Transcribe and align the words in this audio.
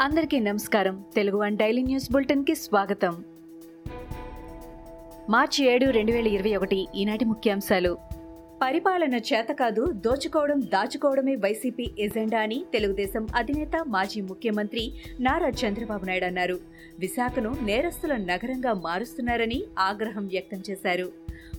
అందరికీ 0.00 0.40
నమస్కారం. 0.40 1.04
Telugu 1.16 1.36
one 1.36 1.56
daily 1.56 1.82
news 1.82 2.12
బులెటిన్కి 2.12 2.54
స్వాగతం. 2.54 3.24
మార్చి 5.30 5.64
ఏడు 5.64 5.90
రెండు 5.90 6.12
వేల 6.12 6.26
ఇరవై 6.26 6.56
ఒకటి 6.56 6.86
ఈనాటి 6.94 7.24
ముఖ్యాంశాలు. 7.24 7.98
పరిపాలన 8.62 9.14
చేత 9.14 9.46
కాదు 9.52 9.92
దోచుకోవడం 9.92 10.60
దాచుకోవడమే 10.60 11.34
వైసీపీ 11.36 11.90
ఎజెండా 11.98 12.40
అని 12.40 12.64
తెలుగుదేశం 12.72 13.26
అధినేత 13.34 13.84
మాజీ 13.86 14.20
ముఖ్యమంత్రి 14.20 14.92
నారా 15.20 15.48
చంద్రబాబు 15.48 16.04
నాయుడు 16.04 16.24
అన్నారు. 16.24 16.58
విశాఖను 16.98 17.56
నేరస్తుల 17.62 18.16
నగరంగా 18.16 18.72
మారుస్తున్నారని 18.72 19.64
ఆగ్రహం 19.78 20.26
వ్యక్తం 20.26 20.62
చేశారు. 20.70 21.12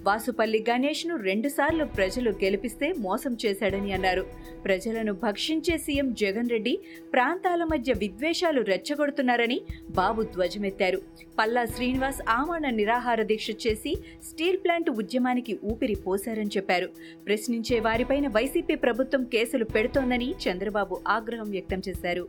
వాసుపల్లి 0.06 0.66
గణేష్ను 0.70 1.16
రెండుసార్లు 1.16 1.86
ప్రజలు 1.86 2.30
గెలిపిస్తే 2.44 2.88
మోసం 2.98 3.38
చేశాడని 3.46 3.92
అన్నారు. 3.94 4.24
ప్రజలను 4.66 5.14
భక్షించే 5.14 5.78
సీఎం 5.78 6.08
జగన్ 6.14 6.50
రెడ్డి 6.50 6.74
ప్రాంతాల 7.14 7.64
మధ్య 7.64 7.94
విద్వేషాలు 7.94 8.62
రెచ్చగొడుతున్నారని 8.62 9.62
బాబు 9.90 10.24
ధ్వజమెత్తారు. 10.24 11.02
పల్లా 11.40 11.66
శ్రీనివాస్ 11.66 12.22
ఆమరణ 12.30 12.70
నిరాహార 12.70 13.22
దీక్ష 13.24 13.50
చేసి 13.68 13.94
స్టీల్ 14.30 14.58
ప్లాంట్ 14.58 14.90
ఉద్యమానికి 14.90 15.60
ఊపిరి 15.64 15.96
పోశారని 15.96 16.54
చెప్పారు. 16.58 16.90
ప్రశ్నించే 17.28 17.80
వారిపైన 17.80 18.28
వైసీపీ 18.28 18.76
ప్రభుత్వం 18.76 19.24
కేసులు 19.24 19.66
పెడుతోందని 19.66 20.30
చంద్రబాబు 20.46 21.02
ఆగ్రహం 21.08 21.50
వ్యక్తం 21.50 21.82
చేశారు. 21.90 22.26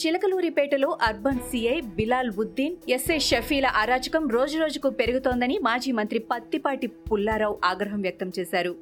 చిలకలూరిపేటలో 0.00 0.88
urban 1.06 1.40
CI 1.50 1.76
Bilal 1.96 2.30
Uddin 2.42 2.76
SI 2.96 3.16
షఫీల 3.28 3.66
అరాచకం 3.80 4.24
రోజురోజుకు 4.36 4.88
పెరుగుతోందని 5.00 5.56
మాజీ 5.66 5.92
మంత్రి 5.92 6.20
పత్తిపాటి 6.30 6.88
పుల్లారావు 7.08 7.56
ఆగ్రహం 7.64 8.00
వ్యక్తం 8.06 8.30
చేశారు. 8.38 8.72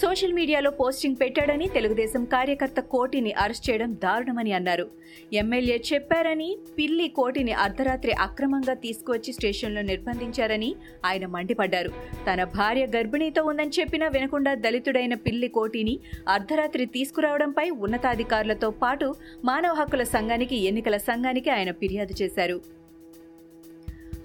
సోషల్ 0.00 0.32
మీడియాలో 0.32 0.70
పోస్టింగ్ 0.70 1.16
పెట్టాడని 1.20 1.66
తెలుగుదేశం 1.68 2.24
కార్యకర్త 2.24 2.80
కోటిని 2.80 3.32
అరెస్ట్ 3.32 3.70
చేయడం 3.70 3.90
దారుణమని 4.04 4.52
అన్నారు. 4.52 4.86
ఎమ్మెల్యే 5.32 5.76
చెప్పారని 5.92 6.48
పిల్లి 6.78 7.08
కోటిని 7.08 7.52
అర్ధరాత్రి 7.52 8.12
అక్రమంగా 8.12 8.74
తీసుకువచ్చి 8.74 9.32
స్టేషన్లో 9.32 9.82
నిర్బంధించారని 9.82 10.70
ఆయన 11.04 11.26
మండిపడ్డారు. 11.26 11.92
తన 12.28 12.44
భార్య 12.44 12.86
గర్భిణీతో 12.96 13.44
ఉందని 13.44 13.70
చెప్పినా 13.80 14.08
వినకుండా 14.08 14.54
దళితుడైన 14.54 15.14
పిల్లి 15.14 15.48
కోటిని 15.48 16.00
అర్ధరాత్రి 16.28 16.86
తీసుకురావడంపై 16.86 17.70
ఉన్నతాధికారులతో 17.70 18.70
పాటు 18.70 19.14
మానవ 19.44 19.74
హక్కుల 19.74 20.02
సంఘానికి 20.02 20.56
ఎన్నికల 20.56 20.96
సంఘానికి 20.96 21.50
ఆయన 21.50 21.72
ఫిర్యాదు 21.72 22.22
చేశారు. 22.22 22.81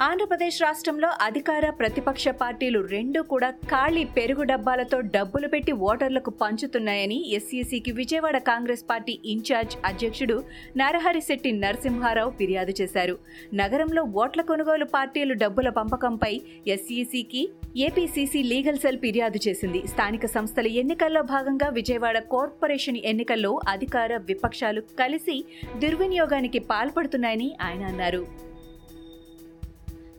ఆంధ్రప్రదేశ్ 0.06 0.58
రాష్ట్రంలో 0.62 1.08
అధికార 1.26 1.70
ప్రతిపక్ష 1.78 2.30
పార్టీలు 2.42 2.80
రెండు 2.92 3.20
కూడా 3.22 3.48
ఖాళీ 3.72 4.03
పెరుగు 4.17 4.44
డబ్బాలతో 4.52 4.98
డబ్బులు 5.16 5.48
పెట్టి 5.53 5.73
ఓటర్లకు 5.90 6.31
పంచుతున్నాయని 6.42 7.17
ఎస్సీసీకి 7.38 7.92
విజయవాడ 7.92 8.38
కాంగ్రెస్ 8.50 8.84
పార్టీ 8.90 9.14
ఇన్ఛార్జ్ 9.34 9.75
అధ్యక్షుడు 9.86 10.36
నరహరిశెట్టి 10.81 11.52
నరసింహారావు 11.64 12.31
ఫిర్యాదు 12.40 12.73
చేశారు. 12.81 13.16
నగరంలో 13.62 14.03
ఓట్ల 14.23 14.42
కొనుగోలు 14.42 14.88
పార్టీలు 14.95 15.36
డబ్బుల 15.44 15.70
పంపకంపై 15.80 16.34
ఎస్సీసీకి 16.75 17.44
ఏపీసీసీ 17.88 18.42
లీగల్ 18.44 18.81
సెల్ 18.84 19.02
ఫిర్యాదు 19.06 19.42
చేసింది. 19.48 19.81
స్థానిక 19.94 20.25
సంస్థల 20.36 20.68
ఎన్నికల్లో 20.84 21.23
భాగంగా 21.34 21.70
విజయవాడ 21.80 22.20
కార్పొరేషన్ 22.36 23.00
ఎన్నికల్లో 23.14 23.53
అధికార 23.75 24.12
విపక్షాలు 24.30 24.84
కలిసి 25.02 25.38
దుర్వినియోగానికి 25.84 26.62
పాల్పడుతున్నాయని 26.73 27.50
ఆయన 27.62 27.84
అన్నారు. 27.94 28.47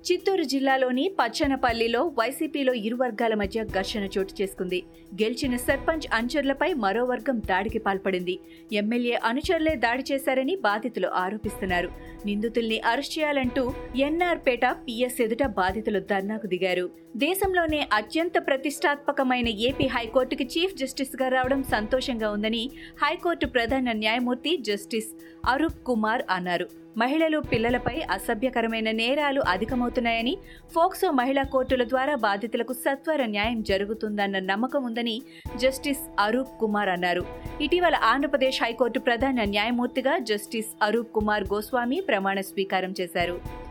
చిత్తూరు 0.06 0.42
జిల్లాలోని 0.42 1.04
పచ్చనపల్లిలో 1.18 2.00
వైసీపీలో 2.18 2.72
ఇరు 2.86 2.96
వర్గాల 2.96 3.34
మధ్య 3.34 3.64
ఘర్షణ 3.64 4.04
చోటు 4.04 4.42
చేసుకుంది. 4.42 4.78
గెలిచిన 5.22 5.56
సర్పంచ్ 5.56 6.06
అనుచరులపై 6.14 6.72
మరో 6.72 7.04
వర్గం 7.04 7.38
దాడికి 7.50 7.78
పాల్పడింది. 7.78 8.38
ఎమ్మెల్యే 8.72 9.16
అనుచరులే 9.24 9.74
దాడి 9.76 10.04
చేశారని 10.12 10.56
బాధితులు 10.56 11.08
ఆరోపిస్తున్నారు. 11.22 11.90
నిందితుల్ని 12.26 12.80
అరెస్ట్ 12.80 13.18
చేయాలంటూ 13.18 13.64
ఎన్ఆర్పేట 13.96 14.64
పిఎస్ 14.86 15.20
ఎదుట 15.20 15.46
బాధితులు 15.60 16.00
ధర్నాకు 16.00 16.46
దిగారు. 16.46 16.86
దేశంలోనే 17.16 17.88
అత్యంత 17.92 18.32
ప్రతిష్టాత్మకమైన 18.46 19.48
ఏపీ 19.68 19.86
హైకోర్టుకి 19.86 20.44
చీఫ్ 20.44 20.76
జస్టిస్గా 20.76 21.28
రావడం 21.28 21.62
సంతోషంగా 21.62 22.30
ఉందని 22.30 22.70
హైకోర్టు 23.02 23.46
ప్రధాన 23.46 23.92
న్యాయమూర్తి 23.92 24.56
జస్టిస్ 24.56 25.10
అరూప్ 25.46 25.80
కుమార్ 25.86 26.22
అన్నారు. 26.30 26.68
మహిళలు 26.98 27.38
పిల్లలపై 27.38 27.96
అసభ్యకరమైన 28.10 28.90
నేరాలు 28.90 29.40
అధికమవుతున్నాయని 29.48 30.38
ఫోక్సో 30.74 31.10
మహిళా 31.10 31.42
కోర్టుల 31.42 31.84
ద్వారా 31.84 32.14
బాధితులకు 32.14 32.72
సత్వర 32.72 33.24
న్యాయం 33.24 33.62
జరుగుతుందన్న 33.62 34.38
నమ్మకం 34.38 34.82
ఉందని 34.84 35.22
జస్టిస్ 35.56 36.02
అరూప్ 36.20 36.60
కుమార్ 36.60 36.88
అన్నారు. 36.88 37.22
ఇటీవల 37.60 37.96
ఆంధ్రప్రదేశ్ 38.04 38.62
హైకోర్టు 38.62 38.98
ప్రధాన 38.98 39.44
న్యాయమూర్తిగా 39.44 40.18
జస్టిస్ 40.18 40.72
అరూప్ 40.82 41.14
కుమార్ 41.14 41.44
గోస్వామి 41.44 42.00
ప్రమాణ 42.00 42.40
స్వీకారం 42.40 42.94
చేశారు. 43.00 43.67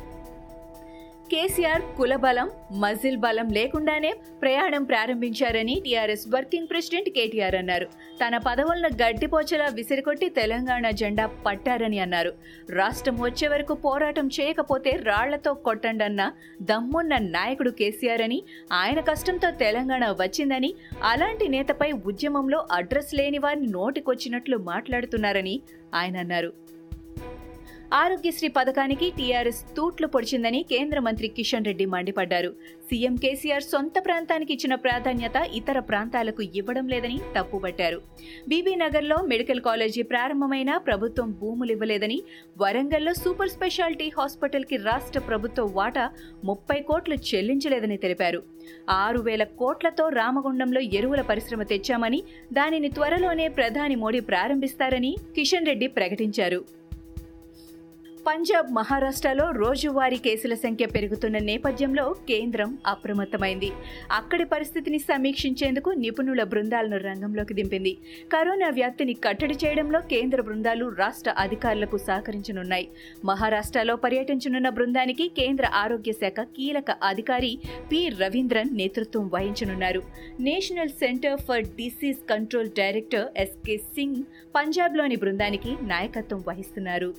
కేసీఆర్ 1.32 1.84
కులబలం 1.98 2.48
మజిల్ 2.82 3.18
బలం 3.24 3.48
లేకుండానే 3.56 4.12
ప్రయాణం 4.42 4.84
ప్రారంభించారని 4.84 5.82
టీఆర్ఎస్ 5.86 6.26
వర్కింగ్ 6.34 6.70
ప్రెసిడెంట్ 6.72 7.10
కేటీఆర్ 7.10 7.58
అన్నారు. 7.60 7.88
తన 8.22 8.38
పదవులను 8.46 8.90
గడ్డిపోచలా 9.02 9.68
విసిరికొట్టి 9.78 10.28
తెలంగాణ 10.30 10.90
జెండా 10.90 11.26
పట్టారని 11.46 12.00
అన్నారు. 12.00 12.32
రాష్ట్రం 12.80 13.18
వచ్చే 13.22 13.48
వరకు 13.48 13.74
పోరాటం 13.86 14.28
చేయకపోతే 14.38 14.94
రాళ్ళతో 15.10 15.54
కొట్టండన్న 15.68 16.32
దమ్మున్న 16.72 17.18
నాయకుడు 17.38 17.74
కేసీఆర్ 17.82 18.22
అని 18.22 18.40
ఆయన 18.82 19.00
కష్టంతో 19.12 19.52
తెలంగాణ 19.64 20.06
వచ్చిందని 20.24 20.72
అలాంటి 21.12 21.48
నేతపై 21.48 21.92
ఉద్యమంలో 22.12 22.68
అడ్రస్ 22.72 23.14
లేని 23.14 23.38
వారిని 23.38 23.68
నోటికొచ్చినట్లు 23.72 24.58
మాట్లాడుతున్నారని 24.72 25.58
ఆయన 25.94 26.18
అన్నారు. 26.18 26.67
ఆరోగ్యశ్రీ 28.00 28.48
పథకానికి 28.56 29.08
టీఆర్ఎస్ 29.18 29.60
తూట్లు 29.76 30.08
పొడిచిందని 30.14 30.60
కేంద్ర 30.72 31.00
మంత్రి 31.06 31.28
కిషన్ 31.36 31.68
రెడ్డి 31.70 31.86
మండిపడ్డారు. 31.94 32.50
సీఎం 32.88 33.16
కేసీఆర్ 33.24 33.66
సొంత 33.70 33.94
ప్రాంతానికి 34.08 34.52
ఇచ్చిన 34.56 34.76
ప్రాధాన్యత 34.86 35.38
ఇతర 35.60 35.80
ప్రాంతాలకు 35.90 36.42
ఇవ్వడం 36.60 36.86
లేదని 36.94 37.18
తప్పుపట్టారు. 37.36 38.00
బీబీనగర్లో 38.52 39.18
మెడికల్ 39.32 39.62
కాలేజీ 39.68 40.04
ప్రారంభమైన 40.12 40.72
ప్రభుత్వం 40.88 41.30
భూములు 41.42 41.74
ఇవ్వలేదని 41.76 42.20
వరంగల్లో 42.64 43.14
సూపర్ 43.24 43.54
స్పెషాలిటీ 43.56 44.08
హాస్పిటల్కి 44.18 44.80
రాష్ట్ర 44.90 45.22
ప్రభుత్వ 45.30 45.66
వాటా 45.80 46.06
ముప్పై 46.50 46.80
కోట్లు 46.90 47.18
చెల్లించలేదని 47.30 48.00
తెలిపారు. 48.06 48.42
ఆరు 49.04 49.22
వేల 49.28 49.46
కోట్లతో 49.62 50.08
రామగుండంలో 50.20 50.84
ఎరువుల 51.00 51.24
పరిశ్రమ 51.32 51.64
తెచ్చామని 51.72 52.20
దానిని 52.60 52.92
త్వరలోనే 52.98 53.48
ప్రధాని 53.60 53.98
మోడీ 54.04 54.22
ప్రారంభిస్తారని 54.32 55.14
కిషన్ 55.38 55.70
రెడ్డి 55.72 55.90
ప్రకటించారు. 56.00 56.62
పంజాబ్ 58.28 58.70
మహారాష్ట్రలో 58.74 59.52
రోజువారీ 59.52 60.18
కేసుల 60.18 60.54
సంఖ్య 60.54 60.86
పెరుగుతున్న 60.86 61.38
నేపథ్యంలో 61.38 62.16
కేంద్రం 62.30 62.78
అప్రమత్తమైంది. 62.88 63.70
అక్కడి 64.12 64.46
పరిస్థితిని 64.46 65.00
సమీక్షించేందుకు 65.00 65.90
నిపుణుల 65.90 66.44
బృందాలను 66.44 66.98
రంగంలోకి 66.98 67.54
దింపింది. 67.54 67.94
కరోనా 68.34 68.70
వ్యాప్తిని 68.70 69.14
కట్టడి 69.26 69.56
చేయడంలో 69.66 70.00
కేంద్ర 70.00 70.42
బృందాలు 70.42 70.88
రాష్ట్ర 70.98 71.34
అధికారులకు 71.38 71.98
సహకరించనున్నాయి. 72.08 72.88
మహారాష్ట్రలో 73.26 73.96
పర్యటించనున్న 73.96 74.70
బృందానికి 74.70 75.28
కేంద్ర 75.40 75.68
ఆరోగ్య 75.84 76.12
శాఖ 76.12 76.48
కీలక 76.58 76.92
అధికారి 77.04 77.54
పి. 77.92 78.02
రవీంద్రన్ 78.22 78.76
నేతృత్వం 78.82 79.28
వహించనున్నారు. 79.34 80.04
National 80.40 80.94
centre 81.04 81.40
for 81.48 81.66
disease 81.80 82.22
control 82.30 82.76
director 82.82 83.28
SK 83.38 83.78
Singh 83.78 84.22
పంజాబ్లోని 84.56 85.16
బృందానికి 85.16 85.74
నాయకత్వం 85.94 86.44
వహిస్తున్నారు. 86.48 87.12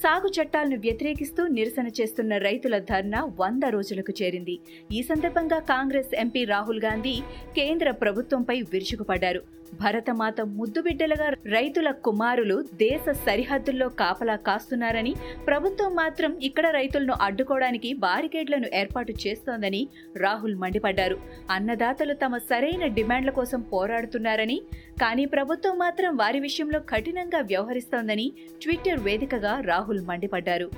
సాగు 0.00 0.28
చట్టాలను 0.36 0.76
వ్యతిరేకిస్తూ 0.84 1.42
నిరసన 1.56 1.88
చేస్తున్న 1.98 2.32
రైతుల 2.46 2.76
ధర్నా 2.90 3.20
వంద 3.40 3.64
రోజులకు 3.76 4.12
చేరింది. 4.20 4.54
ఈ 4.96 5.02
సందర్భంగా 5.10 5.58
కాంగ్రెస్ 5.74 6.12
ఎంపీ 6.24 6.42
రాహుల్ 6.54 6.82
గాంధీ 6.86 7.14
కేంద్ర 7.58 7.90
ప్రభుత్వంపై 8.02 8.58
విరుచుకుపడ్డారు. 8.72 9.40
భరతమాత 9.80 10.40
ముద్దుబిడ్డలుగా 10.58 11.26
రైతుల 11.54 11.88
కుమారులు 12.06 12.54
దేశ 12.82 13.04
సరిహద్దుల్లో 13.26 13.88
కాపలా 14.00 14.36
కాస్తున్నారని 14.46 15.12
ప్రభుత్వం 15.48 15.90
మాత్రం 15.94 16.32
ఇక్కడ 16.48 16.66
రైతులను 16.78 17.14
అడ్డుకోవడానికి 17.26 17.90
బారికేడ్లను 18.04 18.68
ఏర్పాటు 18.80 19.14
చేస్తోందని 19.24 19.82
రాహుల్ 20.24 20.56
మండిపడ్డారు. 20.62 21.18
అన్నదాతలు 21.56 22.16
తమ 22.24 22.38
సరైన 22.50 22.86
డిమాండ్ల 22.98 23.32
కోసం 23.38 23.60
పోరాడుతున్నారని 23.74 24.58
కానీ 25.00 25.24
ప్రభుత్వం 25.24 25.78
మాత్రం 25.78 26.16
వారి 26.16 26.40
విషయంలో 26.40 26.78
కఠినంగా 26.80 27.40
వ్యవహరిస్తోందని 27.40 28.32
ట్విట్టర్ 28.62 29.00
వేదికగా 29.00 29.60
రాహుల్ 29.60 30.00
మండిపడ్డారు. 30.00 30.70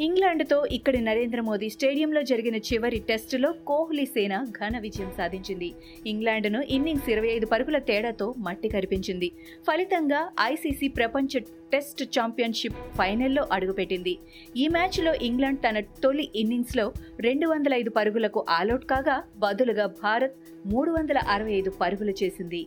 ఇంగ్లాండ్తో 0.00 0.66
ఇక్కడి 0.66 1.00
నరేంద్ర 1.00 1.40
మోదీ 1.40 1.68
స్టేడియంలో 1.70 2.22
జరిగిన 2.22 2.56
చివరి 2.56 2.98
టెస్టులో 3.08 3.52
కోహ్లీ 3.52 4.06
సేన 4.06 4.44
ఘన 4.58 4.78
విజయం 4.78 5.10
సాధించింది. 5.16 5.74
ఇంగ్లాండ్ను 6.06 6.60
ఇన్నింగ్స్ 6.62 7.10
ఇరవై 7.10 7.28
ఐదు 7.28 7.46
పరుగుల 7.46 7.78
తేడాతో 7.78 8.34
మట్టి 8.38 8.68
కరిపించింది. 8.68 9.32
ఫలితంగా 9.68 10.20
ఐసీసీ 10.42 10.88
ప్రపంచ 10.88 11.38
టెస్ట్ 11.72 12.02
ఛాంపియన్షిప్ 12.02 12.80
ఫైనల్లో 12.98 13.44
అడుగుపెట్టింది. 13.52 14.18
ఈ 14.56 14.68
మ్యాచ్లో 14.68 15.14
ఇంగ్లాండ్ 15.14 15.60
తన 15.60 15.80
తొలి 15.80 16.28
ఇన్నింగ్స్లో 16.36 16.92
రెండు 17.20 17.48
వందల 17.48 17.74
ఐదు 17.74 17.90
పరుగులకు 17.90 18.46
ఆలౌట్ 18.48 18.84
కాగా 18.84 19.22
బదులుగా 19.36 19.86
భారత్ 19.86 20.36
మూడు 20.66 20.90
వందల 20.90 21.18
అరవై 21.28 21.52
ఐదు 21.52 21.70
పరుగులు 21.70 22.14
చేసింది. 22.22 22.66